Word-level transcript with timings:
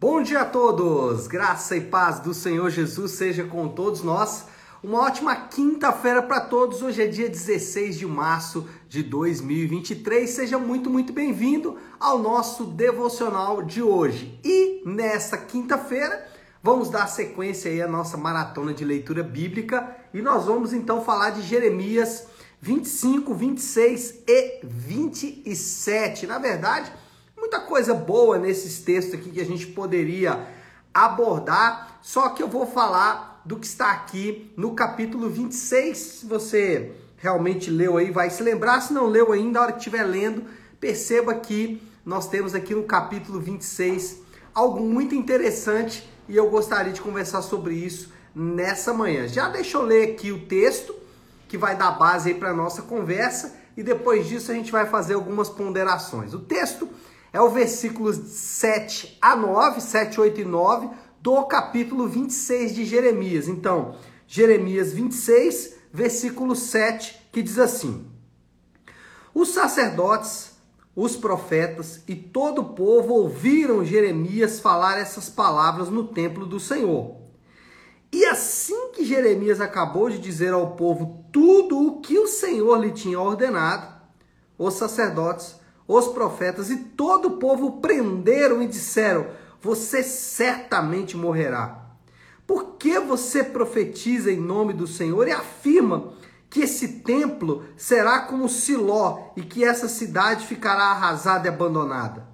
Bom 0.00 0.22
dia 0.22 0.40
a 0.40 0.44
todos! 0.44 1.28
Graça 1.28 1.76
e 1.76 1.80
paz 1.80 2.18
do 2.18 2.34
Senhor 2.34 2.68
Jesus 2.68 3.12
seja 3.12 3.44
com 3.44 3.68
todos 3.68 4.02
nós. 4.02 4.44
Uma 4.82 5.02
ótima 5.02 5.34
quinta-feira 5.36 6.20
para 6.20 6.40
todos. 6.40 6.82
Hoje 6.82 7.02
é 7.02 7.06
dia 7.06 7.28
16 7.28 7.96
de 7.98 8.06
março 8.06 8.68
de 8.88 9.04
2023. 9.04 10.28
Seja 10.28 10.58
muito, 10.58 10.90
muito 10.90 11.12
bem-vindo 11.12 11.78
ao 11.98 12.18
nosso 12.18 12.64
devocional 12.64 13.62
de 13.62 13.80
hoje. 13.82 14.38
E 14.44 14.82
nesta 14.84 15.38
quinta-feira, 15.38 16.26
vamos 16.62 16.90
dar 16.90 17.06
sequência 17.06 17.70
aí 17.70 17.80
à 17.80 17.88
nossa 17.88 18.16
maratona 18.16 18.74
de 18.74 18.84
leitura 18.84 19.22
bíblica 19.22 19.96
e 20.12 20.20
nós 20.20 20.44
vamos 20.44 20.72
então 20.72 21.02
falar 21.04 21.30
de 21.30 21.40
Jeremias 21.40 22.26
25, 22.60 23.32
26 23.32 24.22
e 24.26 24.60
27. 24.64 26.26
Na 26.26 26.38
verdade, 26.38 26.92
muita 27.36 27.60
coisa 27.60 27.94
boa 27.94 28.38
nesses 28.38 28.80
textos 28.80 29.14
aqui 29.14 29.30
que 29.30 29.40
a 29.40 29.46
gente 29.46 29.66
poderia 29.68 30.46
abordar, 30.92 31.98
só 32.02 32.28
que 32.30 32.42
eu 32.42 32.48
vou 32.48 32.66
falar 32.66 33.42
do 33.44 33.56
que 33.56 33.66
está 33.66 33.90
aqui 33.90 34.52
no 34.56 34.74
capítulo 34.74 35.28
26. 35.28 35.96
Se 35.96 36.26
você 36.26 36.92
realmente 37.16 37.70
leu 37.70 37.96
aí, 37.96 38.10
vai 38.10 38.30
se 38.30 38.42
lembrar. 38.42 38.80
Se 38.80 38.92
não 38.92 39.06
leu 39.06 39.32
ainda, 39.32 39.58
na 39.58 39.62
hora 39.62 39.72
que 39.72 39.78
estiver 39.78 40.04
lendo, 40.04 40.44
perceba 40.80 41.34
que 41.34 41.82
nós 42.04 42.28
temos 42.28 42.54
aqui 42.54 42.74
no 42.74 42.84
capítulo 42.84 43.40
26 43.40 44.22
algo 44.54 44.80
muito 44.80 45.14
interessante 45.14 46.08
e 46.28 46.36
eu 46.36 46.48
gostaria 46.48 46.92
de 46.92 47.00
conversar 47.00 47.42
sobre 47.42 47.74
isso 47.74 48.12
nessa 48.34 48.92
manhã. 48.92 49.26
Já 49.26 49.48
deixa 49.48 49.76
eu 49.76 49.82
ler 49.82 50.12
aqui 50.12 50.30
o 50.30 50.46
texto 50.46 50.94
que 51.48 51.58
vai 51.58 51.76
dar 51.76 51.92
base 51.92 52.30
aí 52.30 52.34
para 52.34 52.52
nossa 52.52 52.82
conversa 52.82 53.56
e 53.76 53.82
depois 53.82 54.28
disso 54.28 54.52
a 54.52 54.54
gente 54.54 54.70
vai 54.70 54.86
fazer 54.86 55.14
algumas 55.14 55.48
ponderações. 55.48 56.32
O 56.34 56.38
texto 56.38 56.88
é 57.34 57.40
o 57.40 57.50
versículos 57.50 58.16
7 58.16 59.18
a 59.20 59.34
9, 59.34 59.80
7, 59.80 60.20
8 60.20 60.40
e 60.40 60.44
9 60.44 60.88
do 61.20 61.42
capítulo 61.46 62.06
26 62.06 62.72
de 62.72 62.84
Jeremias. 62.84 63.48
Então, 63.48 63.96
Jeremias 64.24 64.92
26, 64.92 65.74
versículo 65.92 66.54
7, 66.54 67.28
que 67.32 67.42
diz 67.42 67.58
assim: 67.58 68.06
Os 69.34 69.48
sacerdotes, 69.48 70.52
os 70.94 71.16
profetas 71.16 72.04
e 72.06 72.14
todo 72.14 72.60
o 72.60 72.72
povo 72.72 73.14
ouviram 73.14 73.84
Jeremias 73.84 74.60
falar 74.60 75.00
essas 75.00 75.28
palavras 75.28 75.88
no 75.88 76.06
templo 76.06 76.46
do 76.46 76.60
Senhor. 76.60 77.16
E 78.12 78.24
assim 78.26 78.92
que 78.92 79.04
Jeremias 79.04 79.60
acabou 79.60 80.08
de 80.08 80.20
dizer 80.20 80.52
ao 80.52 80.76
povo 80.76 81.24
tudo 81.32 81.84
o 81.84 82.00
que 82.00 82.16
o 82.16 82.28
Senhor 82.28 82.76
lhe 82.76 82.92
tinha 82.92 83.18
ordenado, 83.18 83.92
os 84.56 84.74
sacerdotes, 84.74 85.63
os 85.86 86.08
profetas 86.08 86.70
e 86.70 86.76
todo 86.76 87.28
o 87.28 87.36
povo 87.36 87.80
prenderam 87.80 88.62
e 88.62 88.66
disseram: 88.66 89.26
Você 89.60 90.02
certamente 90.02 91.16
morrerá. 91.16 91.84
Por 92.46 92.76
que 92.76 92.98
você 92.98 93.42
profetiza 93.42 94.30
em 94.30 94.40
nome 94.40 94.72
do 94.72 94.86
Senhor 94.86 95.26
e 95.26 95.32
afirma 95.32 96.12
que 96.50 96.60
esse 96.60 97.00
templo 97.00 97.64
será 97.76 98.20
como 98.20 98.48
Siló 98.48 99.30
e 99.36 99.42
que 99.42 99.64
essa 99.64 99.88
cidade 99.88 100.46
ficará 100.46 100.84
arrasada 100.84 101.48
e 101.48 101.50
abandonada? 101.50 102.26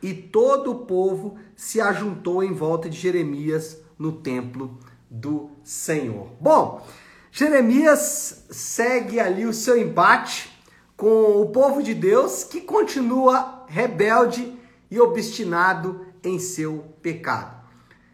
E 0.00 0.14
todo 0.14 0.70
o 0.70 0.86
povo 0.86 1.36
se 1.56 1.80
ajuntou 1.80 2.42
em 2.42 2.52
volta 2.52 2.88
de 2.88 2.96
Jeremias 2.96 3.78
no 3.98 4.12
templo 4.12 4.78
do 5.10 5.50
Senhor. 5.64 6.28
Bom, 6.40 6.86
Jeremias 7.32 8.44
segue 8.48 9.18
ali 9.18 9.44
o 9.44 9.52
seu 9.52 9.76
embate 9.76 10.57
com 10.98 11.40
o 11.40 11.46
povo 11.50 11.80
de 11.80 11.94
Deus 11.94 12.42
que 12.42 12.60
continua 12.60 13.64
rebelde 13.68 14.58
e 14.90 14.98
obstinado 14.98 16.04
em 16.24 16.40
seu 16.40 16.92
pecado. 17.00 17.56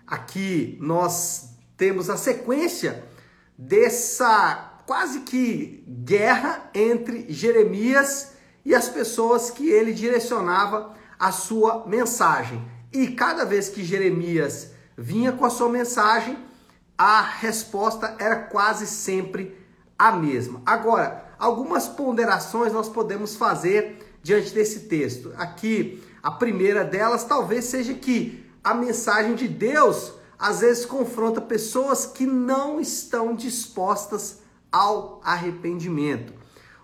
Aqui 0.07 0.77
nós 0.83 1.57
temos 1.79 2.11
a 2.11 2.19
sequência 2.19 3.03
dessa 3.57 4.83
quase 4.87 5.21
que 5.21 5.83
guerra 6.05 6.71
entre 6.75 7.25
Jeremias 7.33 8.33
e 8.63 8.75
as 8.75 8.87
pessoas 8.87 9.51
que 9.51 9.67
ele 9.67 9.95
direcionava 9.95 10.93
a 11.19 11.33
sua 11.33 11.87
mensagem. 11.87 12.63
E 12.93 13.09
cada 13.09 13.47
vez 13.47 13.71
que 13.71 13.83
Jeremias 13.83 14.73
vinha 14.95 15.33
com 15.33 15.47
a 15.47 15.51
sua 15.51 15.71
mensagem, 15.71 16.37
a 16.99 17.23
resposta 17.23 18.15
era 18.19 18.37
quase 18.37 18.87
sempre 18.87 19.57
a 19.99 20.13
mesma. 20.13 20.61
Agora, 20.67 21.24
algumas 21.39 21.89
ponderações 21.89 22.73
nós 22.73 22.89
podemos 22.89 23.37
fazer 23.37 24.19
diante 24.23 24.53
desse 24.53 24.81
texto. 24.81 25.33
Aqui, 25.37 26.03
a 26.23 26.31
primeira 26.31 26.85
delas 26.85 27.25
talvez 27.25 27.67
seja 27.67 27.95
que 27.95 28.45
a 28.63 28.75
mensagem 28.75 29.35
de 29.35 29.47
Deus 29.47 30.13
às 30.39 30.61
vezes 30.61 30.85
confronta 30.85 31.41
pessoas 31.41 32.07
que 32.07 32.27
não 32.27 32.81
estão 32.81 33.35
dispostas 33.35 34.39
ao 34.73 35.21
arrependimento. 35.25 36.33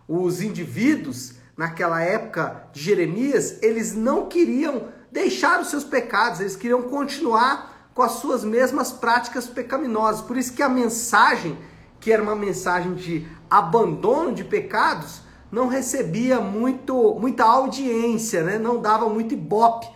Os 0.07 0.41
indivíduos 0.41 1.35
naquela 1.57 2.01
época 2.03 2.69
de 2.73 2.83
Jeremias, 2.83 3.63
eles 3.63 3.95
não 3.95 4.29
queriam 4.29 4.89
deixar 5.11 5.61
os 5.61 5.69
seus 5.69 5.85
pecados, 5.85 6.41
eles 6.41 6.57
queriam 6.57 6.83
continuar 6.83 7.91
com 7.95 8.03
as 8.03 8.13
suas 8.13 8.45
mesmas 8.45 8.93
práticas 8.93 9.47
pecaminosas. 9.47 10.23
Por 10.23 10.37
isso 10.37 10.53
que 10.53 10.63
a 10.63 10.69
mensagem 10.69 11.59
que 12.01 12.11
era 12.11 12.23
uma 12.23 12.35
mensagem 12.35 12.95
de 12.95 13.29
abandono 13.51 14.33
de 14.33 14.45
pecados, 14.45 15.23
não 15.51 15.67
recebia 15.67 16.41
muito, 16.41 17.15
muita 17.19 17.45
audiência, 17.45 18.45
né? 18.45 18.59
não 18.59 18.81
dava 18.81 19.09
muito 19.09 19.35
ibope. 19.35 19.89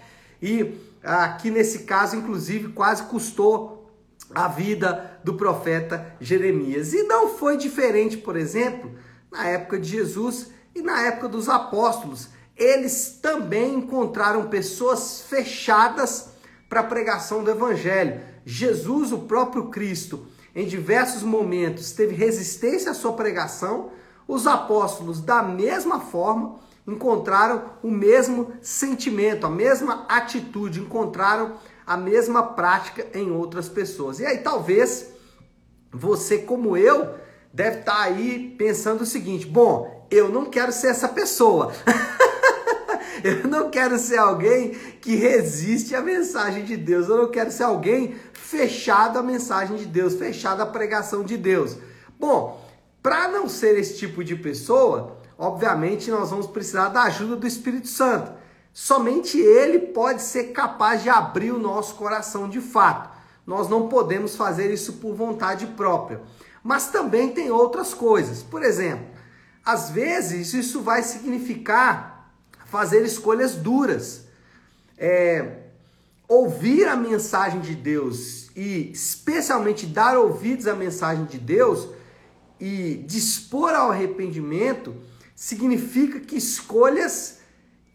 E 0.42 0.74
aqui 1.02 1.50
nesse 1.50 1.80
caso, 1.80 2.16
inclusive, 2.16 2.72
quase 2.72 3.04
custou 3.04 3.92
a 4.34 4.48
vida 4.48 5.20
do 5.22 5.34
profeta 5.34 6.14
Jeremias. 6.20 6.92
E 6.92 7.04
não 7.04 7.28
foi 7.28 7.56
diferente, 7.56 8.16
por 8.16 8.36
exemplo, 8.36 8.90
na 9.30 9.46
época 9.46 9.78
de 9.78 9.88
Jesus 9.88 10.50
e 10.74 10.82
na 10.82 11.02
época 11.02 11.28
dos 11.28 11.48
apóstolos. 11.48 12.30
Eles 12.56 13.18
também 13.22 13.76
encontraram 13.76 14.48
pessoas 14.48 15.22
fechadas 15.28 16.30
para 16.68 16.80
a 16.80 16.84
pregação 16.84 17.44
do 17.44 17.50
evangelho. 17.50 18.20
Jesus, 18.44 19.12
o 19.12 19.20
próprio 19.20 19.68
Cristo, 19.68 20.26
em 20.54 20.66
diversos 20.66 21.22
momentos 21.22 21.92
teve 21.92 22.14
resistência 22.14 22.92
à 22.92 22.94
sua 22.94 23.12
pregação, 23.14 23.90
os 24.26 24.46
apóstolos, 24.46 25.20
da 25.20 25.42
mesma 25.42 26.00
forma, 26.00 26.56
encontraram 26.86 27.64
o 27.82 27.90
mesmo 27.90 28.52
sentimento, 28.62 29.46
a 29.46 29.50
mesma 29.50 30.06
atitude, 30.08 30.80
encontraram 30.80 31.54
a 31.86 31.96
mesma 31.96 32.42
prática 32.42 33.06
em 33.14 33.30
outras 33.30 33.68
pessoas. 33.68 34.20
E 34.20 34.26
aí 34.26 34.38
talvez 34.38 35.08
você, 35.92 36.38
como 36.38 36.76
eu, 36.76 37.14
deve 37.52 37.80
estar 37.80 38.00
aí 38.00 38.54
pensando 38.58 39.02
o 39.02 39.06
seguinte: 39.06 39.46
bom, 39.46 40.06
eu 40.10 40.28
não 40.28 40.46
quero 40.46 40.72
ser 40.72 40.88
essa 40.88 41.08
pessoa. 41.08 41.72
eu 43.22 43.48
não 43.48 43.70
quero 43.70 43.98
ser 43.98 44.18
alguém 44.18 44.70
que 45.00 45.14
resiste 45.16 45.94
à 45.94 46.00
mensagem 46.00 46.64
de 46.64 46.76
Deus. 46.76 47.08
Eu 47.08 47.16
não 47.16 47.30
quero 47.30 47.50
ser 47.50 47.64
alguém 47.64 48.16
fechado 48.44 49.18
à 49.18 49.22
mensagem 49.22 49.76
de 49.76 49.86
Deus, 49.86 50.14
fechado 50.14 50.60
à 50.60 50.66
pregação 50.66 51.24
de 51.24 51.36
Deus. 51.36 51.78
Bom, 52.20 52.62
para 53.02 53.26
não 53.26 53.48
ser 53.48 53.78
esse 53.78 53.96
tipo 53.96 54.22
de 54.22 54.36
pessoa, 54.36 55.16
obviamente 55.38 56.10
nós 56.10 56.30
vamos 56.30 56.46
precisar 56.46 56.88
da 56.90 57.04
ajuda 57.04 57.36
do 57.36 57.46
Espírito 57.46 57.88
Santo. 57.88 58.32
Somente 58.72 59.38
ele 59.38 59.78
pode 59.78 60.20
ser 60.20 60.52
capaz 60.52 61.02
de 61.02 61.08
abrir 61.08 61.52
o 61.52 61.58
nosso 61.58 61.94
coração 61.94 62.46
de 62.46 62.60
fato. 62.60 63.16
Nós 63.46 63.68
não 63.68 63.88
podemos 63.88 64.36
fazer 64.36 64.70
isso 64.70 64.94
por 64.94 65.14
vontade 65.14 65.66
própria. 65.68 66.20
Mas 66.62 66.88
também 66.88 67.30
tem 67.30 67.50
outras 67.50 67.94
coisas. 67.94 68.42
Por 68.42 68.62
exemplo, 68.62 69.06
às 69.64 69.90
vezes 69.90 70.52
isso 70.52 70.82
vai 70.82 71.02
significar 71.02 72.30
fazer 72.66 73.04
escolhas 73.04 73.54
duras. 73.54 74.26
É, 74.98 75.63
ouvir 76.28 76.86
a 76.86 76.96
mensagem 76.96 77.60
de 77.60 77.74
Deus 77.74 78.50
e 78.56 78.90
especialmente 78.92 79.86
dar 79.86 80.16
ouvidos 80.16 80.66
à 80.66 80.74
mensagem 80.74 81.24
de 81.24 81.38
Deus 81.38 81.88
e 82.58 83.04
dispor 83.06 83.70
ao 83.70 83.90
arrependimento 83.90 84.94
significa 85.34 86.20
que 86.20 86.36
escolhas 86.36 87.38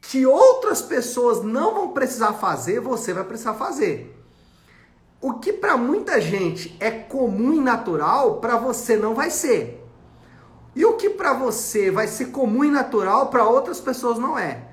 que 0.01 0.25
outras 0.25 0.81
pessoas 0.81 1.43
não 1.43 1.73
vão 1.73 1.91
precisar 1.91 2.33
fazer, 2.33 2.79
você 2.79 3.13
vai 3.13 3.23
precisar 3.23 3.53
fazer. 3.53 4.15
O 5.21 5.33
que 5.33 5.51
para 5.51 5.75
muita 5.75 6.21
gente 6.21 6.75
é 6.79 6.89
comum 6.89 7.53
e 7.53 7.59
natural, 7.59 8.39
para 8.39 8.57
você 8.57 8.95
não 8.95 9.13
vai 9.13 9.29
ser. 9.29 9.85
E 10.75 10.85
o 10.85 10.93
que 10.93 11.09
para 11.09 11.33
você 11.33 11.91
vai 11.91 12.07
ser 12.07 12.27
comum 12.27 12.63
e 12.63 12.71
natural, 12.71 13.27
para 13.27 13.47
outras 13.47 13.81
pessoas 13.81 14.17
não 14.17 14.39
é. 14.39 14.69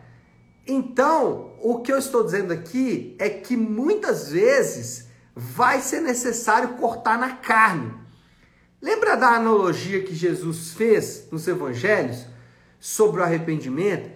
Então, 0.67 1.52
o 1.69 1.81
que 1.81 1.93
eu 1.93 1.99
estou 1.99 2.23
dizendo 2.23 2.53
aqui 2.53 3.17
é 3.19 3.29
que 3.29 3.57
muitas 3.57 4.31
vezes 4.31 5.09
vai 5.35 5.81
ser 5.81 6.01
necessário 6.01 6.75
cortar 6.75 7.19
na 7.19 7.31
carne. 7.31 7.93
Lembra 8.81 9.17
da 9.17 9.31
analogia 9.31 10.05
que 10.05 10.15
Jesus 10.15 10.75
fez 10.75 11.27
nos 11.33 11.49
evangelhos 11.49 12.25
sobre 12.79 13.21
o 13.21 13.25
arrependimento? 13.25 14.09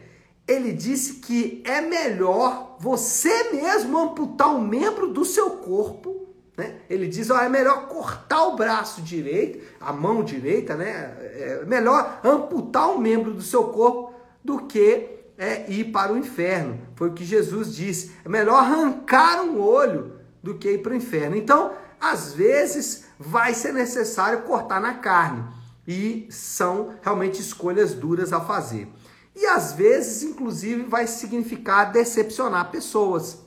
Ele 0.46 0.72
disse 0.72 1.14
que 1.14 1.60
é 1.66 1.80
melhor 1.80 2.76
você 2.78 3.50
mesmo 3.50 3.98
amputar 3.98 4.54
um 4.54 4.60
membro 4.60 5.12
do 5.12 5.24
seu 5.24 5.50
corpo. 5.50 6.28
Né? 6.56 6.76
Ele 6.88 7.08
diz: 7.08 7.30
ó, 7.30 7.40
é 7.40 7.48
melhor 7.48 7.88
cortar 7.88 8.46
o 8.46 8.54
braço 8.54 9.02
direito, 9.02 9.58
a 9.80 9.92
mão 9.92 10.22
direita, 10.22 10.76
né? 10.76 11.16
É 11.18 11.64
melhor 11.66 12.20
amputar 12.22 12.90
um 12.90 12.98
membro 12.98 13.34
do 13.34 13.42
seu 13.42 13.64
corpo 13.64 14.14
do 14.44 14.68
que 14.68 15.19
é, 15.40 15.64
ir 15.72 15.84
para 15.84 16.12
o 16.12 16.18
inferno. 16.18 16.78
Foi 16.94 17.08
o 17.08 17.14
que 17.14 17.24
Jesus 17.24 17.74
disse. 17.74 18.12
É 18.22 18.28
melhor 18.28 18.56
arrancar 18.56 19.40
um 19.40 19.58
olho 19.58 20.20
do 20.42 20.58
que 20.58 20.70
ir 20.70 20.82
para 20.82 20.92
o 20.92 20.94
inferno. 20.96 21.34
Então, 21.34 21.72
às 21.98 22.34
vezes, 22.34 23.06
vai 23.18 23.54
ser 23.54 23.72
necessário 23.72 24.42
cortar 24.42 24.82
na 24.82 24.94
carne. 24.94 25.42
E 25.88 26.28
são 26.30 26.94
realmente 27.00 27.40
escolhas 27.40 27.94
duras 27.94 28.34
a 28.34 28.40
fazer. 28.40 28.86
E 29.34 29.46
às 29.46 29.72
vezes, 29.72 30.22
inclusive, 30.22 30.82
vai 30.82 31.06
significar 31.06 31.90
decepcionar 31.90 32.70
pessoas. 32.70 33.38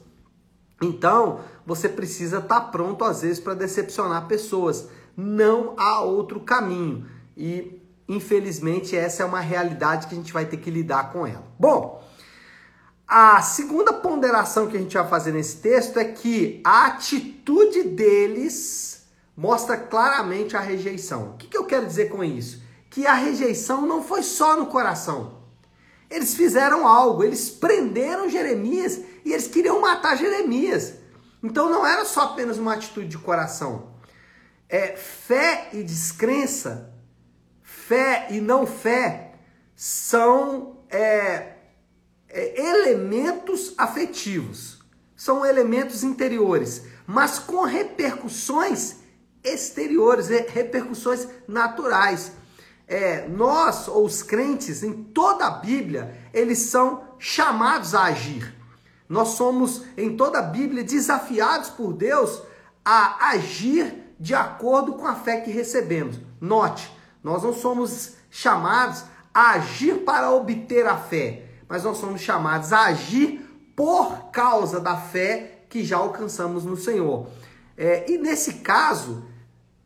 Então, 0.81 1.41
você 1.63 1.87
precisa 1.87 2.39
estar 2.39 2.71
pronto, 2.71 3.05
às 3.05 3.21
vezes, 3.21 3.39
para 3.39 3.53
decepcionar 3.53 4.27
pessoas. 4.27 4.87
Não 5.15 5.75
há 5.77 6.01
outro 6.01 6.39
caminho. 6.39 7.05
E, 7.37 7.82
infelizmente, 8.07 8.95
essa 8.95 9.23
é 9.23 9.25
uma 9.25 9.39
realidade 9.39 10.07
que 10.07 10.15
a 10.15 10.17
gente 10.17 10.33
vai 10.33 10.45
ter 10.45 10.57
que 10.57 10.69
lidar 10.69 11.11
com 11.11 11.25
ela. 11.25 11.45
Bom, 11.59 12.03
a 13.07 13.41
segunda 13.41 13.93
ponderação 13.93 14.67
que 14.67 14.77
a 14.77 14.79
gente 14.79 14.95
vai 14.95 15.07
fazer 15.07 15.31
nesse 15.31 15.57
texto 15.57 15.97
é 15.97 16.05
que 16.05 16.61
a 16.63 16.87
atitude 16.87 17.83
deles 17.83 19.05
mostra 19.35 19.77
claramente 19.77 20.55
a 20.55 20.59
rejeição. 20.59 21.31
O 21.31 21.37
que, 21.37 21.47
que 21.47 21.57
eu 21.57 21.65
quero 21.65 21.85
dizer 21.85 22.09
com 22.09 22.23
isso? 22.23 22.61
Que 22.89 23.07
a 23.07 23.13
rejeição 23.13 23.85
não 23.85 24.03
foi 24.03 24.23
só 24.23 24.55
no 24.55 24.67
coração. 24.67 25.43
Eles 26.09 26.35
fizeram 26.35 26.87
algo, 26.87 27.23
eles 27.23 27.49
prenderam 27.49 28.29
Jeremias 28.29 29.01
e 29.25 29.31
eles 29.33 29.47
queriam 29.47 29.81
matar 29.81 30.15
Jeremias. 30.15 30.93
Então 31.41 31.69
não 31.69 31.85
era 31.85 32.05
só 32.05 32.21
apenas 32.21 32.57
uma 32.57 32.73
atitude 32.73 33.07
de 33.07 33.17
coração. 33.17 33.93
É, 34.69 34.95
fé 34.95 35.69
e 35.73 35.83
descrença, 35.83 36.92
fé 37.87 38.27
e 38.29 38.39
não 38.39 38.65
fé, 38.65 39.33
são 39.75 40.77
é, 40.89 41.53
é, 42.29 42.61
elementos 42.61 43.73
afetivos, 43.77 44.79
são 45.15 45.45
elementos 45.45 46.03
interiores, 46.03 46.83
mas 47.05 47.39
com 47.39 47.63
repercussões 47.63 48.95
exteriores, 49.43 50.27
repercussões 50.27 51.27
naturais. 51.47 52.31
É, 52.87 53.27
nós, 53.27 53.87
ou 53.87 54.05
os 54.05 54.21
crentes, 54.21 54.83
em 54.83 54.93
toda 55.03 55.45
a 55.45 55.51
Bíblia, 55.51 56.15
eles 56.33 56.59
são 56.59 57.03
chamados 57.17 57.95
a 57.95 58.03
agir. 58.03 58.53
Nós 59.09 59.29
somos, 59.29 59.83
em 59.97 60.15
toda 60.15 60.39
a 60.39 60.43
Bíblia, 60.43 60.83
desafiados 60.83 61.69
por 61.69 61.93
Deus 61.93 62.41
a 62.83 63.29
agir 63.29 64.15
de 64.19 64.33
acordo 64.33 64.93
com 64.93 65.07
a 65.07 65.15
fé 65.15 65.41
que 65.41 65.51
recebemos. 65.51 66.19
Note, 66.39 66.92
nós 67.23 67.43
não 67.43 67.53
somos 67.53 68.13
chamados 68.29 69.03
a 69.33 69.51
agir 69.51 69.99
para 69.99 70.31
obter 70.31 70.85
a 70.85 70.97
fé, 70.97 71.45
mas 71.67 71.83
nós 71.83 71.97
somos 71.97 72.21
chamados 72.21 72.73
a 72.73 72.85
agir 72.85 73.39
por 73.75 74.31
causa 74.31 74.79
da 74.79 74.97
fé 74.97 75.65
que 75.69 75.83
já 75.83 75.97
alcançamos 75.97 76.65
no 76.65 76.77
Senhor. 76.77 77.27
É, 77.75 78.11
e 78.11 78.17
nesse 78.17 78.55
caso, 78.55 79.23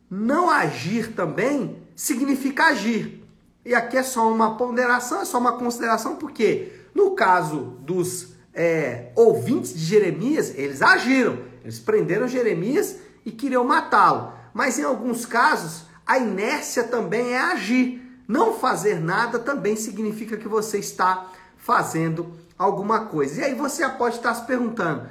não 0.09 0.49
agir 0.49 1.13
também 1.13 1.81
significa 1.95 2.65
agir. 2.65 3.23
E 3.63 3.73
aqui 3.73 3.97
é 3.97 4.03
só 4.03 4.31
uma 4.31 4.57
ponderação, 4.57 5.21
é 5.21 5.25
só 5.25 5.37
uma 5.37 5.57
consideração, 5.57 6.15
porque 6.15 6.71
no 6.93 7.11
caso 7.11 7.77
dos 7.81 8.33
é, 8.53 9.11
ouvintes 9.15 9.73
de 9.73 9.85
Jeremias, 9.85 10.53
eles 10.55 10.81
agiram, 10.81 11.39
eles 11.63 11.79
prenderam 11.79 12.27
Jeremias 12.27 12.97
e 13.25 13.31
queriam 13.31 13.63
matá-lo. 13.63 14.33
Mas 14.53 14.79
em 14.79 14.83
alguns 14.83 15.25
casos, 15.25 15.86
a 16.07 16.17
inércia 16.17 16.85
também 16.85 17.33
é 17.33 17.39
agir. 17.39 18.01
Não 18.27 18.53
fazer 18.53 18.99
nada 18.99 19.37
também 19.37 19.75
significa 19.75 20.37
que 20.37 20.47
você 20.47 20.79
está 20.79 21.29
fazendo 21.57 22.33
alguma 22.57 23.05
coisa. 23.05 23.41
E 23.41 23.43
aí 23.43 23.53
você 23.53 23.87
pode 23.89 24.15
estar 24.15 24.33
se 24.33 24.45
perguntando, 24.45 25.07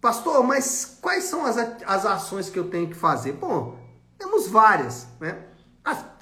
pastor, 0.00 0.44
mas 0.44 0.98
quais 1.00 1.24
são 1.24 1.46
as, 1.46 1.56
as 1.56 2.06
ações 2.06 2.50
que 2.50 2.58
eu 2.58 2.68
tenho 2.68 2.88
que 2.88 2.94
fazer? 2.94 3.32
Bom, 3.32 3.78
temos 4.18 4.46
várias, 4.48 5.08
né? 5.18 5.38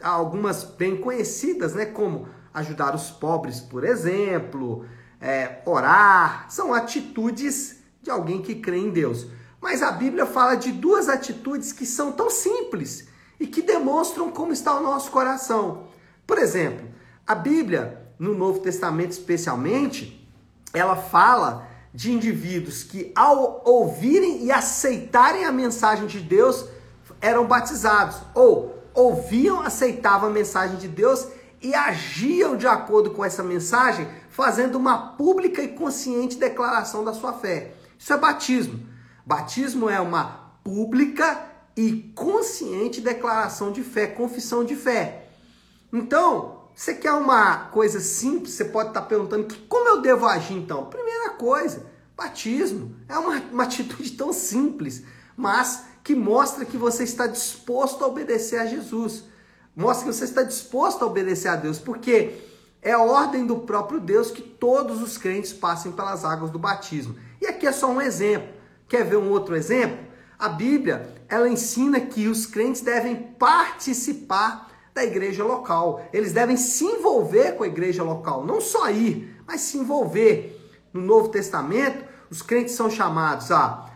Algumas 0.03 0.65
bem 0.65 0.97
conhecidas, 0.97 1.75
né? 1.75 1.85
Como 1.85 2.29
ajudar 2.55 2.95
os 2.95 3.11
pobres, 3.11 3.61
por 3.61 3.85
exemplo, 3.85 4.87
é, 5.21 5.63
orar, 5.67 6.47
são 6.49 6.73
atitudes 6.73 7.77
de 8.01 8.11
alguém 8.11 8.41
que 8.41 8.55
crê 8.55 8.79
em 8.79 8.91
Deus. 8.91 9.27
Mas 9.61 9.83
a 9.83 9.93
Bíblia 9.93 10.27
fala 10.27 10.55
de 10.55 10.73
duas 10.73 11.09
atitudes 11.09 11.73
que 11.73 11.85
são 11.85 12.13
tão 12.13 12.31
simples 12.31 13.10
e 13.41 13.47
que 13.47 13.63
demonstram 13.63 14.31
como 14.31 14.53
está 14.53 14.79
o 14.79 14.83
nosso 14.83 15.11
coração. 15.11 15.89
Por 16.27 16.37
exemplo, 16.37 16.87
a 17.27 17.35
Bíblia, 17.35 18.07
no 18.19 18.35
Novo 18.35 18.61
Testamento 18.61 19.13
especialmente, 19.13 20.31
ela 20.75 20.95
fala 20.95 21.67
de 21.93 22.13
indivíduos 22.13 22.85
que, 22.85 23.11
ao 23.17 23.63
ouvirem 23.65 24.45
e 24.45 24.53
aceitarem 24.53 25.45
a 25.47 25.51
mensagem 25.51 26.07
de 26.07 26.21
Deus, 26.21 26.67
eram 27.21 27.47
batizados, 27.47 28.19
ou 28.35 28.79
ouviam, 28.95 29.61
aceitavam 29.61 30.29
a 30.29 30.33
mensagem 30.33 30.77
de 30.77 30.87
Deus 30.87 31.27
e 31.63 31.75
agiam 31.75 32.57
de 32.57 32.67
acordo 32.67 33.11
com 33.11 33.25
essa 33.25 33.43
mensagem, 33.43 34.07
fazendo 34.29 34.77
uma 34.77 35.15
pública 35.15 35.63
e 35.63 35.69
consciente 35.69 36.37
declaração 36.37 37.05
da 37.05 37.13
sua 37.13 37.33
fé. 37.33 37.75
Isso 37.99 38.13
é 38.13 38.17
batismo. 38.17 38.87
Batismo 39.27 39.91
é 39.91 40.01
uma 40.01 40.53
pública 40.63 41.50
e 41.77 42.13
consciente 42.15 43.01
declaração 43.01 43.73
de 43.73 43.83
fé, 43.83 44.07
confissão 44.07 44.65
de 44.65 44.77
fé. 44.77 45.29
Então, 45.93 46.61
você 46.75 46.95
quer 46.95 47.13
uma 47.13 47.67
coisa 47.67 48.01
simples, 48.01 48.55
você 48.55 48.65
pode 48.65 48.89
estar 48.89 49.03
perguntando 49.03 49.47
que 49.47 49.59
como 49.67 49.89
eu 49.89 50.01
devo 50.01 50.27
agir 50.27 50.55
então? 50.55 50.87
Primeira 50.87 51.31
coisa, 51.31 51.87
batismo. 52.17 52.97
É 53.09 53.19
uma, 53.19 53.41
uma 53.53 53.65
atitude 53.65 54.13
tão 54.13 54.33
simples, 54.33 55.03
mas 55.37 55.85
que 56.03 56.15
mostra 56.15 56.65
que 56.65 56.77
você 56.77 57.05
está 57.05 57.27
disposto 57.27 58.05
a 58.05 58.07
obedecer 58.07 58.59
a 58.59 58.67
Jesus. 58.67 59.25
Mostra 59.75 60.09
que 60.09 60.15
você 60.15 60.25
está 60.25 60.43
disposto 60.43 61.03
a 61.03 61.07
obedecer 61.07 61.49
a 61.49 61.57
Deus, 61.57 61.79
porque 61.79 62.39
é 62.83 62.97
ordem 62.97 63.47
do 63.47 63.59
próprio 63.59 64.01
Deus 64.01 64.31
que 64.31 64.43
todos 64.43 65.03
os 65.03 65.19
crentes 65.19 65.53
passem 65.53 65.93
pelas 65.93 66.25
águas 66.25 66.51
do 66.51 66.59
batismo. 66.59 67.15
E 67.41 67.47
aqui 67.47 67.67
é 67.67 67.73
só 67.73 67.91
um 67.91 68.01
exemplo. 68.01 68.49
Quer 68.89 69.05
ver 69.05 69.17
um 69.17 69.31
outro 69.31 69.55
exemplo? 69.55 70.10
A 70.41 70.49
Bíblia, 70.49 71.15
ela 71.29 71.51
ensina 71.51 72.01
que 72.01 72.27
os 72.27 72.47
crentes 72.47 72.81
devem 72.81 73.15
participar 73.15 74.71
da 74.95 75.05
igreja 75.05 75.45
local. 75.45 76.03
Eles 76.15 76.33
devem 76.33 76.57
se 76.57 76.83
envolver 76.83 77.53
com 77.53 77.63
a 77.63 77.67
igreja 77.67 78.03
local, 78.03 78.47
não 78.47 78.59
só 78.59 78.89
ir, 78.89 79.37
mas 79.47 79.61
se 79.61 79.77
envolver. 79.77 80.59
No 80.95 81.03
Novo 81.03 81.29
Testamento, 81.29 82.03
os 82.31 82.41
crentes 82.41 82.75
são 82.75 82.89
chamados 82.89 83.53
a 83.53 83.91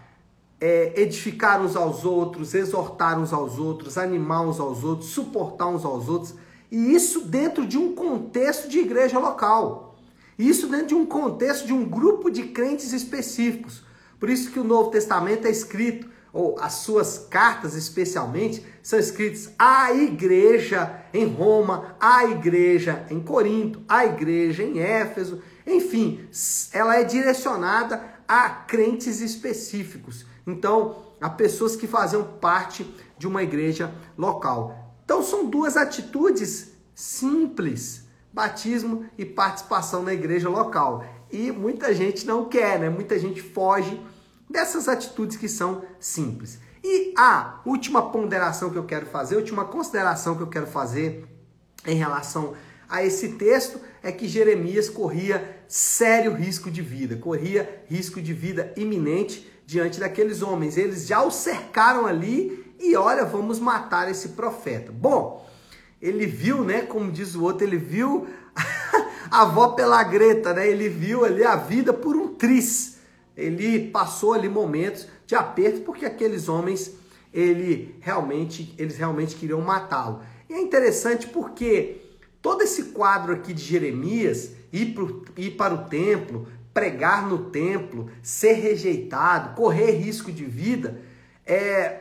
é, 0.61 0.93
edificar 1.01 1.63
uns 1.63 1.77
aos 1.77 2.05
outros, 2.05 2.53
exortar 2.53 3.19
uns 3.19 3.33
aos 3.33 3.59
outros, 3.59 3.97
animar 3.97 4.43
uns 4.43 4.61
aos 4.61 4.85
outros, 4.85 5.09
suportar 5.09 5.69
uns 5.69 5.83
aos 5.83 6.11
outros. 6.11 6.35
E 6.71 6.95
isso 6.95 7.23
dentro 7.23 7.67
de 7.67 7.79
um 7.79 7.95
contexto 7.95 8.69
de 8.69 8.81
igreja 8.81 9.19
local. 9.19 9.97
Isso 10.39 10.67
dentro 10.67 10.89
de 10.89 10.95
um 10.95 11.07
contexto 11.07 11.67
de 11.67 11.73
um 11.73 11.89
grupo 11.89 12.31
de 12.31 12.49
crentes 12.49 12.93
específicos. 12.93 13.83
Por 14.21 14.29
isso 14.29 14.51
que 14.51 14.61
o 14.61 14.65
Novo 14.65 14.91
Testamento 14.91 15.47
é 15.47 15.51
escrito, 15.51 16.13
ou 16.35 16.59
as 16.59 16.75
suas 16.75 17.17
cartas 17.31 17.77
especialmente, 17.77 18.67
são 18.83 18.99
escritas 18.99 19.53
à 19.57 19.95
igreja 19.95 21.03
em 21.15 21.27
Roma, 21.27 21.97
à 22.01 22.25
igreja 22.25 23.07
em 23.09 23.21
Corinto, 23.21 23.81
à 23.89 24.05
igreja 24.05 24.65
em 24.65 24.81
Éfeso. 24.81 25.41
Enfim, 25.65 26.29
ela 26.73 26.97
é 26.97 27.05
direcionada 27.05 28.03
a 28.27 28.51
crentes 28.51 29.21
específicos. 29.21 30.27
Então, 30.45 31.15
a 31.21 31.31
pessoas 31.31 31.77
que 31.77 31.87
faziam 31.87 32.25
parte 32.25 32.85
de 33.17 33.29
uma 33.29 33.45
igreja 33.45 33.95
local. 34.19 34.93
Então, 35.05 35.23
são 35.23 35.47
duas 35.47 35.77
atitudes 35.77 36.73
simples: 36.95 38.09
batismo 38.33 39.07
e 39.17 39.25
participação 39.25 40.03
na 40.03 40.13
igreja 40.13 40.49
local. 40.49 41.05
E 41.31 41.53
muita 41.53 41.95
gente 41.95 42.27
não 42.27 42.47
quer, 42.47 42.81
né? 42.81 42.91
Muita 42.91 43.19
gente 43.19 43.41
foge 43.41 44.01
dessas 44.55 44.89
atitudes 44.89 45.37
que 45.37 45.49
são 45.49 45.83
simples. 45.99 46.61
E 46.83 47.13
a 47.19 47.61
última 47.67 48.11
ponderação 48.13 48.71
que 48.71 48.79
eu 48.79 48.85
quero 48.85 49.05
fazer, 49.05 49.35
a 49.35 49.39
última 49.39 49.65
consideração 49.65 50.37
que 50.37 50.43
eu 50.43 50.47
quero 50.47 50.69
fazer 50.69 51.27
em 51.85 51.97
relação 51.97 52.55
a 52.89 53.03
esse 53.05 53.31
texto 53.31 53.81
é 54.01 54.13
que 54.13 54.29
Jeremias 54.29 54.89
corria 54.89 55.59
sério 55.67 56.33
risco 56.35 56.71
de 56.71 56.83
vida, 56.83 57.17
corria 57.17 57.85
risco 57.89 58.23
de 58.23 58.33
vida 58.33 58.73
iminente 58.77 59.51
diante 59.67 59.99
daqueles 59.99 60.41
homens. 60.41 60.77
Eles 60.77 61.05
já 61.05 61.21
o 61.21 61.33
cercaram 61.33 62.07
ali 62.07 62.73
e 62.79 62.95
olha, 62.95 63.25
vamos 63.25 63.59
matar 63.59 64.09
esse 64.09 64.29
profeta. 64.31 64.93
Bom, 64.93 65.45
ele 66.01 66.27
viu, 66.27 66.63
né, 66.63 66.83
como 66.83 67.11
diz 67.11 67.35
o 67.35 67.43
outro, 67.43 67.67
ele 67.67 67.79
viu 67.79 68.29
a 69.33 69.43
avó 69.43 69.69
pela 69.69 70.01
greta, 70.05 70.55
né? 70.55 70.69
Ele 70.69 70.89
viu 70.89 71.25
ali 71.25 71.43
a 71.43 71.57
vida 71.57 71.93
por 71.93 72.15
um 72.15 72.29
tris. 72.35 72.94
Ele 73.37 73.91
passou 73.91 74.33
ali 74.33 74.49
momentos 74.49 75.07
de 75.27 75.35
aperto 75.35 75.81
porque 75.81 76.05
aqueles 76.05 76.49
homens 76.49 76.93
ele 77.33 77.97
realmente 78.01 78.75
eles 78.79 78.97
realmente 78.97 79.35
queriam 79.35 79.61
matá-lo. 79.61 80.23
E 80.49 80.55
é 80.55 80.61
interessante 80.61 81.27
porque 81.27 82.01
todo 82.41 82.63
esse 82.63 82.85
quadro 82.87 83.33
aqui 83.33 83.53
de 83.53 83.63
Jeremias 83.63 84.51
ir, 84.73 84.95
pro, 84.95 85.25
ir 85.37 85.53
para 85.53 85.75
o 85.75 85.89
templo, 85.89 86.47
pregar 86.73 87.27
no 87.27 87.51
templo, 87.51 88.11
ser 88.23 88.55
rejeitado, 88.55 89.55
correr 89.55 89.93
risco 89.93 90.31
de 90.31 90.45
vida, 90.45 91.01
é 91.47 92.01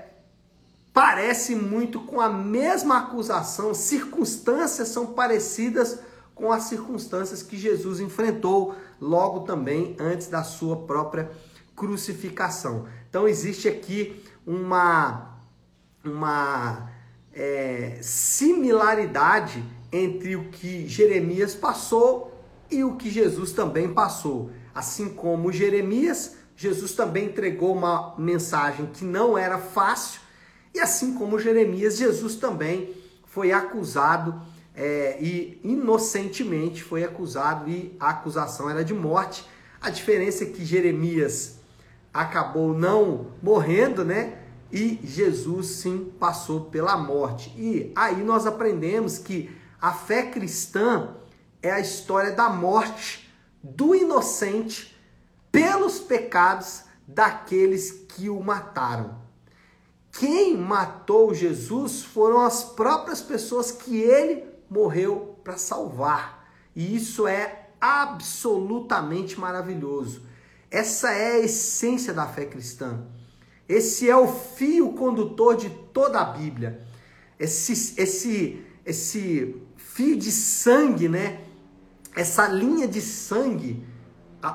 parece 0.93 1.55
muito 1.55 1.99
com 2.01 2.21
a 2.21 2.29
mesma 2.29 2.99
acusação, 2.99 3.73
circunstâncias 3.73 4.89
são 4.89 5.07
parecidas 5.07 5.99
com 6.35 6.51
as 6.51 6.63
circunstâncias 6.63 7.41
que 7.41 7.57
Jesus 7.57 7.99
enfrentou 7.99 8.75
logo 9.03 9.41
também 9.41 9.95
antes 9.99 10.27
da 10.27 10.43
sua 10.43 10.77
própria 10.77 11.29
crucificação. 11.75 12.87
Então 13.09 13.27
existe 13.27 13.67
aqui 13.67 14.23
uma, 14.47 15.39
uma 16.03 16.89
é, 17.33 17.99
similaridade 18.01 19.63
entre 19.91 20.37
o 20.37 20.45
que 20.45 20.87
Jeremias 20.87 21.53
passou 21.53 22.41
e 22.71 22.83
o 22.83 22.95
que 22.95 23.09
Jesus 23.09 23.51
também 23.51 23.93
passou. 23.93 24.51
Assim 24.73 25.09
como 25.09 25.51
Jeremias, 25.51 26.37
Jesus 26.55 26.93
também 26.93 27.25
entregou 27.25 27.75
uma 27.75 28.15
mensagem 28.17 28.85
que 28.87 29.03
não 29.03 29.37
era 29.37 29.57
fácil, 29.57 30.21
e 30.73 30.79
assim 30.79 31.13
como 31.13 31.37
Jeremias, 31.37 31.97
Jesus 31.97 32.35
também 32.35 32.95
foi 33.25 33.51
acusado 33.51 34.41
é, 34.75 35.17
e 35.21 35.59
inocentemente 35.63 36.83
foi 36.83 37.03
acusado 37.03 37.69
e 37.69 37.95
a 37.99 38.09
acusação 38.09 38.69
era 38.69 38.83
de 38.83 38.93
morte. 38.93 39.47
A 39.79 39.89
diferença 39.89 40.43
é 40.43 40.47
que 40.47 40.65
Jeremias 40.65 41.59
acabou 42.13 42.73
não 42.73 43.27
morrendo, 43.41 44.03
né? 44.03 44.39
E 44.71 44.99
Jesus 45.03 45.67
sim 45.67 46.11
passou 46.19 46.61
pela 46.65 46.97
morte. 46.97 47.53
E 47.55 47.91
aí 47.95 48.23
nós 48.23 48.47
aprendemos 48.47 49.19
que 49.19 49.55
a 49.79 49.93
fé 49.93 50.23
cristã 50.23 51.15
é 51.61 51.71
a 51.71 51.79
história 51.79 52.31
da 52.31 52.49
morte 52.49 53.31
do 53.61 53.93
inocente 53.93 54.97
pelos 55.51 55.99
pecados 55.99 56.83
daqueles 57.07 57.91
que 57.91 58.29
o 58.29 58.41
mataram. 58.41 59.21
Quem 60.11 60.57
matou 60.57 61.33
Jesus 61.33 62.03
foram 62.03 62.41
as 62.41 62.63
próprias 62.63 63.21
pessoas 63.21 63.71
que 63.71 64.01
ele 64.01 64.52
morreu 64.69 65.39
para 65.43 65.57
salvar. 65.57 66.49
E 66.75 66.95
isso 66.95 67.27
é 67.27 67.69
absolutamente 67.79 69.39
maravilhoso. 69.39 70.23
Essa 70.71 71.11
é 71.11 71.33
a 71.33 71.39
essência 71.39 72.13
da 72.13 72.27
fé 72.27 72.45
cristã. 72.45 73.05
Esse 73.67 74.09
é 74.09 74.15
o 74.15 74.27
fio 74.27 74.93
condutor 74.93 75.55
de 75.55 75.69
toda 75.69 76.19
a 76.19 76.25
Bíblia. 76.25 76.81
Esse, 77.39 77.99
esse, 78.01 78.65
esse 78.85 79.61
fio 79.75 80.15
de 80.17 80.31
sangue, 80.31 81.07
né? 81.07 81.41
Essa 82.15 82.47
linha 82.47 82.87
de 82.87 83.01
sangue, 83.01 83.85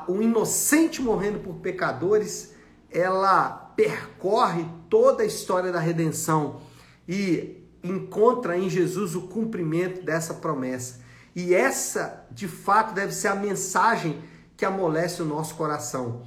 o 0.06 0.22
inocente 0.22 1.00
morrendo 1.02 1.38
por 1.40 1.56
pecadores, 1.56 2.54
ela 2.90 3.50
percorre 3.76 4.64
toda 4.88 5.22
a 5.22 5.26
história 5.26 5.70
da 5.70 5.78
redenção 5.78 6.60
e 7.08 7.57
encontra 7.82 8.58
em 8.58 8.68
Jesus 8.68 9.14
o 9.14 9.22
cumprimento 9.22 10.02
dessa 10.02 10.34
promessa. 10.34 11.00
E 11.34 11.54
essa, 11.54 12.26
de 12.30 12.48
fato, 12.48 12.94
deve 12.94 13.12
ser 13.12 13.28
a 13.28 13.34
mensagem 13.34 14.22
que 14.56 14.64
amolece 14.64 15.22
o 15.22 15.24
nosso 15.24 15.54
coração. 15.54 16.26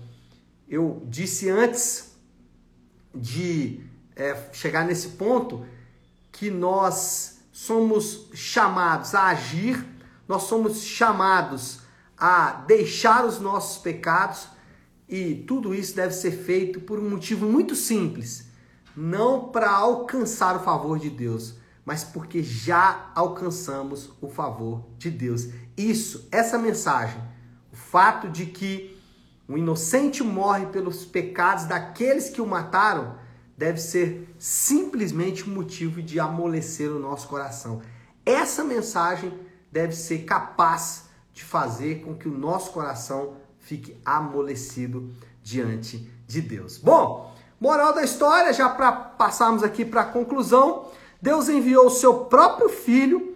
Eu 0.68 1.04
disse 1.08 1.50
antes 1.50 2.16
de 3.14 3.82
é, 4.16 4.50
chegar 4.54 4.86
nesse 4.86 5.10
ponto 5.10 5.66
que 6.32 6.50
nós 6.50 7.42
somos 7.52 8.30
chamados 8.34 9.14
a 9.14 9.26
agir, 9.26 9.86
nós 10.28 10.44
somos 10.44 10.82
chamados 10.82 11.82
a 12.18 12.52
deixar 12.66 13.26
os 13.26 13.40
nossos 13.40 13.82
pecados 13.82 14.48
e 15.10 15.36
tudo 15.46 15.76
isso 15.76 15.94
deve 15.94 16.14
ser 16.14 16.32
feito 16.32 16.80
por 16.80 16.98
um 17.00 17.10
motivo 17.10 17.46
muito 17.46 17.76
simples 17.76 18.51
não 18.96 19.50
para 19.50 19.72
alcançar 19.72 20.56
o 20.56 20.64
favor 20.64 21.00
de 21.00 21.10
Deus, 21.10 21.56
mas 21.86 22.04
porque 22.04 22.44
já 22.44 23.12
alcançamos 23.16 24.12
o 24.22 24.28
favor 24.28 24.84
de 24.98 25.10
Deus. 25.10 25.48
Isso, 25.76 26.28
essa 26.32 26.58
mensagem, 26.58 27.22
o 27.72 27.76
fato 27.76 28.30
de 28.30 28.46
que 28.46 28.98
o 29.48 29.58
inocente 29.58 30.24
morre 30.24 30.68
pelos 30.68 31.04
pecados 31.04 31.66
daqueles 31.66 32.30
que 32.30 32.42
o 32.42 32.48
mataram, 32.48 33.16
deve 33.58 33.80
ser 33.80 34.34
simplesmente 34.40 35.48
motivo 35.48 36.02
de 36.02 36.20
amolecer 36.20 36.90
o 36.92 37.00
nosso 37.00 37.28
coração. 37.28 37.82
Essa 38.26 38.64
mensagem 38.64 39.34
deve 39.72 39.94
ser 39.94 40.20
capaz 40.20 41.06
de 41.34 41.44
fazer 41.44 42.02
com 42.02 42.16
que 42.16 42.28
o 42.28 42.38
nosso 42.38 42.72
coração 42.72 43.36
fique 43.60 43.96
amolecido 44.04 45.12
diante 45.44 46.10
de 46.28 46.42
Deus. 46.42 46.78
Bom, 46.78 47.36
Moral 47.62 47.94
da 47.94 48.02
história, 48.02 48.52
já 48.52 48.68
para 48.68 48.92
passarmos 48.92 49.62
aqui 49.62 49.86
para 49.86 50.02
a 50.02 50.06
conclusão, 50.06 50.88
Deus 51.22 51.48
enviou 51.48 51.86
o 51.86 51.92
seu 51.92 52.26
próprio 52.26 52.68
filho 52.68 53.36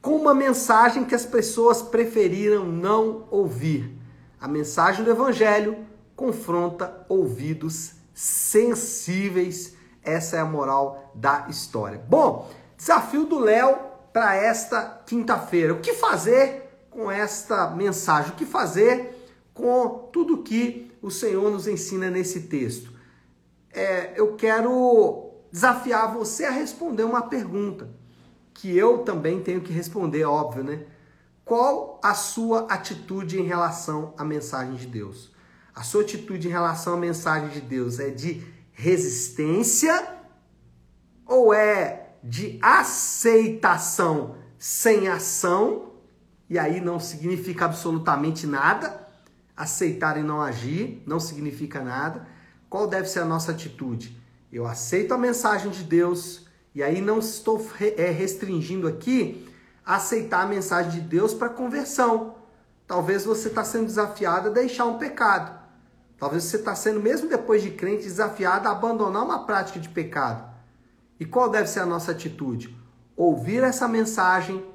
com 0.00 0.14
uma 0.14 0.32
mensagem 0.32 1.04
que 1.04 1.12
as 1.12 1.26
pessoas 1.26 1.82
preferiram 1.82 2.64
não 2.64 3.26
ouvir. 3.32 3.98
A 4.40 4.46
mensagem 4.46 5.04
do 5.04 5.10
evangelho 5.10 5.84
confronta 6.14 7.04
ouvidos 7.08 7.94
sensíveis. 8.14 9.74
Essa 10.04 10.36
é 10.36 10.38
a 10.38 10.44
moral 10.44 11.10
da 11.12 11.48
história. 11.48 12.00
Bom, 12.08 12.48
desafio 12.76 13.24
do 13.24 13.40
Léo 13.40 13.76
para 14.12 14.36
esta 14.36 15.02
quinta-feira. 15.04 15.74
O 15.74 15.80
que 15.80 15.94
fazer 15.94 16.86
com 16.88 17.10
esta 17.10 17.68
mensagem? 17.70 18.30
O 18.30 18.36
que 18.36 18.46
fazer 18.46 19.28
com 19.52 20.08
tudo 20.12 20.44
que 20.44 20.92
o 21.02 21.10
Senhor 21.10 21.50
nos 21.50 21.66
ensina 21.66 22.08
nesse 22.08 22.42
texto? 22.42 22.93
É, 23.74 24.12
eu 24.16 24.36
quero 24.36 25.32
desafiar 25.50 26.12
você 26.14 26.44
a 26.44 26.50
responder 26.50 27.02
uma 27.02 27.22
pergunta 27.22 27.90
que 28.54 28.74
eu 28.76 28.98
também 28.98 29.42
tenho 29.42 29.60
que 29.60 29.72
responder, 29.72 30.24
óbvio, 30.24 30.62
né? 30.62 30.86
Qual 31.44 32.00
a 32.02 32.14
sua 32.14 32.66
atitude 32.72 33.38
em 33.38 33.42
relação 33.42 34.14
à 34.16 34.24
mensagem 34.24 34.76
de 34.76 34.86
Deus? 34.86 35.32
A 35.74 35.82
sua 35.82 36.02
atitude 36.02 36.48
em 36.48 36.50
relação 36.50 36.94
à 36.94 36.96
mensagem 36.96 37.48
de 37.48 37.60
Deus 37.60 37.98
é 37.98 38.10
de 38.10 38.46
resistência 38.72 40.18
ou 41.26 41.52
é 41.52 42.14
de 42.22 42.58
aceitação 42.62 44.36
sem 44.56 45.08
ação? 45.08 45.92
E 46.48 46.58
aí 46.58 46.80
não 46.80 47.00
significa 47.00 47.64
absolutamente 47.64 48.46
nada. 48.46 49.06
Aceitar 49.56 50.16
e 50.16 50.22
não 50.22 50.40
agir 50.40 51.02
não 51.06 51.20
significa 51.20 51.82
nada 51.82 52.33
qual 52.74 52.88
deve 52.88 53.06
ser 53.08 53.20
a 53.20 53.24
nossa 53.24 53.52
atitude? 53.52 54.20
Eu 54.52 54.66
aceito 54.66 55.14
a 55.14 55.16
mensagem 55.16 55.70
de 55.70 55.84
Deus 55.84 56.44
e 56.74 56.82
aí 56.82 57.00
não 57.00 57.20
estou 57.20 57.64
é, 57.96 58.10
restringindo 58.10 58.88
aqui 58.88 59.48
aceitar 59.86 60.40
a 60.40 60.46
mensagem 60.48 60.90
de 60.90 61.00
Deus 61.00 61.32
para 61.32 61.48
conversão. 61.48 62.34
Talvez 62.84 63.24
você 63.24 63.46
está 63.46 63.62
sendo 63.62 63.86
desafiado 63.86 64.48
a 64.48 64.52
deixar 64.52 64.86
um 64.86 64.98
pecado. 64.98 65.56
Talvez 66.18 66.42
você 66.42 66.56
está 66.56 66.74
sendo, 66.74 66.98
mesmo 66.98 67.28
depois 67.28 67.62
de 67.62 67.70
crente, 67.70 68.02
desafiado 68.02 68.66
a 68.66 68.72
abandonar 68.72 69.22
uma 69.22 69.46
prática 69.46 69.78
de 69.78 69.88
pecado. 69.88 70.52
E 71.20 71.24
qual 71.24 71.48
deve 71.48 71.68
ser 71.68 71.78
a 71.78 71.86
nossa 71.86 72.10
atitude? 72.10 72.76
Ouvir 73.16 73.62
essa 73.62 73.86
mensagem 73.86 74.66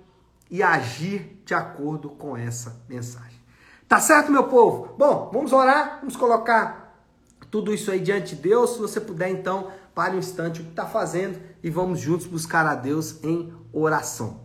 e 0.49 0.63
agir 0.63 1.41
de 1.43 1.53
acordo 1.53 2.11
com 2.11 2.37
essa 2.37 2.81
mensagem. 2.87 3.41
Tá 3.89 3.99
certo, 3.99 4.31
meu 4.31 4.45
povo? 4.45 4.95
Bom, 4.97 5.29
vamos 5.33 5.51
orar, 5.51 5.97
vamos 5.99 6.15
colocar 6.15 6.88
tudo 7.51 7.73
isso 7.73 7.91
aí 7.91 7.99
diante 7.99 8.35
de 8.35 8.41
Deus. 8.41 8.71
Se 8.71 8.79
você 8.79 8.99
puder, 8.99 9.29
então, 9.29 9.71
pare 9.93 10.15
um 10.15 10.19
instante 10.19 10.61
o 10.61 10.63
que 10.63 10.69
está 10.69 10.85
fazendo 10.85 11.39
e 11.63 11.69
vamos 11.69 11.99
juntos 11.99 12.27
buscar 12.27 12.65
a 12.65 12.75
Deus 12.75 13.23
em 13.23 13.51
oração. 13.73 14.41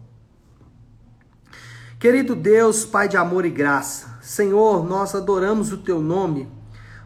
Querido 1.98 2.34
Deus, 2.34 2.84
Pai 2.84 3.08
de 3.08 3.16
amor 3.16 3.46
e 3.46 3.50
graça, 3.50 4.18
Senhor, 4.20 4.84
nós 4.84 5.14
adoramos 5.14 5.72
o 5.72 5.78
teu 5.78 6.00
nome, 6.00 6.48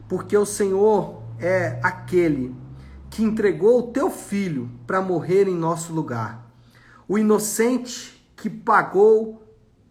porque 0.09 0.37
o 0.37 0.47
Senhor 0.47 1.23
é 1.39 1.79
aquele 1.83 2.55
que 3.11 3.23
entregou 3.23 3.79
o 3.79 3.93
teu 3.93 4.11
filho 4.11 4.71
para 4.87 5.01
morrer 5.01 5.47
em 5.47 5.55
nosso 5.55 5.93
lugar. 5.93 6.51
O 7.07 7.17
inocente 7.17 8.29
que 8.37 8.51
pagou 8.51 9.43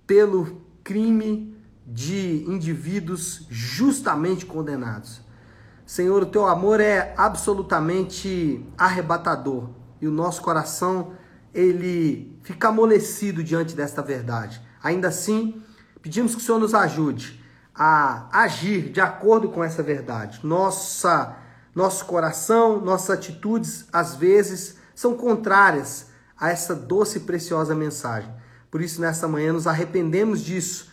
pelo 0.05 0.61
crime 0.83 1.55
de 1.85 2.43
indivíduos 2.47 3.45
justamente 3.49 4.45
condenados. 4.45 5.21
Senhor, 5.87 6.23
o 6.23 6.25
teu 6.25 6.45
amor 6.45 6.81
é 6.81 7.13
absolutamente 7.15 8.61
arrebatador 8.77 9.69
e 10.01 10.07
o 10.07 10.11
nosso 10.11 10.41
coração 10.41 11.13
ele 11.53 12.37
fica 12.43 12.67
amolecido 12.67 13.41
diante 13.41 13.73
desta 13.73 14.01
verdade. 14.01 14.61
Ainda 14.83 15.07
assim, 15.07 15.63
pedimos 16.01 16.35
que 16.35 16.41
o 16.41 16.43
Senhor 16.43 16.59
nos 16.59 16.73
ajude 16.73 17.41
a 17.73 18.27
agir 18.33 18.91
de 18.91 18.99
acordo 18.99 19.47
com 19.47 19.63
essa 19.63 19.81
verdade. 19.81 20.41
Nossa, 20.43 21.37
nosso 21.73 22.03
coração, 22.05 22.81
nossas 22.81 23.11
atitudes, 23.11 23.87
às 23.93 24.13
vezes, 24.13 24.77
são 24.93 25.15
contrárias 25.15 26.07
a 26.37 26.49
essa 26.49 26.75
doce 26.75 27.19
e 27.19 27.21
preciosa 27.21 27.73
mensagem. 27.73 28.29
Por 28.69 28.81
isso, 28.81 28.99
nessa 28.99 29.25
manhã, 29.25 29.53
nos 29.53 29.65
arrependemos 29.65 30.43
disso 30.43 30.91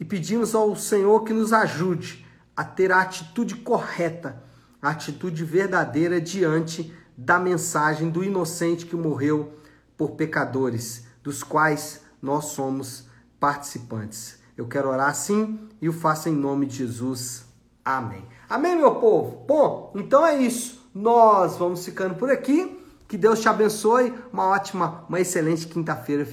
e 0.00 0.04
pedimos 0.04 0.54
ao 0.54 0.74
Senhor 0.74 1.24
que 1.24 1.34
nos 1.34 1.52
ajude 1.52 2.29
a 2.60 2.64
ter 2.64 2.92
a 2.92 3.00
atitude 3.00 3.54
correta, 3.54 4.42
a 4.82 4.90
atitude 4.90 5.42
verdadeira 5.46 6.20
diante 6.20 6.94
da 7.16 7.38
mensagem 7.38 8.10
do 8.10 8.22
inocente 8.22 8.84
que 8.84 8.94
morreu 8.94 9.54
por 9.96 10.10
pecadores, 10.10 11.06
dos 11.22 11.42
quais 11.42 12.02
nós 12.20 12.48
somos 12.48 13.06
participantes. 13.40 14.40
Eu 14.58 14.68
quero 14.68 14.90
orar 14.90 15.08
assim 15.08 15.70
e 15.80 15.88
o 15.88 15.92
faço 15.94 16.28
em 16.28 16.34
nome 16.34 16.66
de 16.66 16.76
Jesus. 16.76 17.46
Amém. 17.82 18.26
Amém, 18.46 18.76
meu 18.76 18.96
povo? 18.96 19.42
Bom, 19.48 19.94
então 19.96 20.26
é 20.26 20.36
isso. 20.36 20.86
Nós 20.94 21.56
vamos 21.56 21.82
ficando 21.82 22.16
por 22.16 22.30
aqui. 22.30 22.78
Que 23.08 23.16
Deus 23.16 23.40
te 23.40 23.48
abençoe. 23.48 24.12
Uma 24.30 24.48
ótima, 24.48 25.06
uma 25.08 25.18
excelente 25.18 25.66
quinta-feira. 25.66 26.26